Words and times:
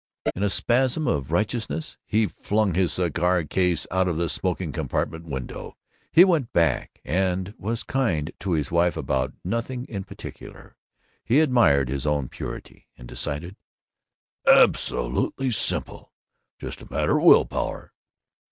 In 0.35 0.41
a 0.41 0.49
spasm 0.49 1.05
of 1.07 1.29
righteousness 1.31 1.95
he 2.07 2.25
flung 2.25 2.73
his 2.73 2.93
cigar 2.93 3.43
case 3.43 3.85
out 3.91 4.07
of 4.07 4.17
the 4.17 4.29
smoking 4.29 4.71
compartment 4.71 5.27
window. 5.27 5.77
He 6.11 6.25
went 6.25 6.51
back 6.53 6.99
and 7.05 7.53
was 7.59 7.83
kind 7.83 8.31
to 8.39 8.53
his 8.53 8.71
wife 8.71 8.97
about 8.97 9.35
nothing 9.45 9.85
in 9.85 10.03
particular; 10.03 10.75
he 11.23 11.39
admired 11.39 11.87
his 11.87 12.07
own 12.07 12.29
purity, 12.29 12.87
and 12.97 13.07
decided, 13.07 13.57
"Absolutely 14.51 15.51
simple. 15.51 16.11
Just 16.57 16.81
a 16.81 16.91
matter 16.91 17.19
of 17.19 17.25
will 17.25 17.45
power." 17.45 17.93